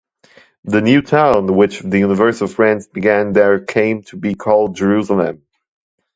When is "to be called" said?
4.05-4.75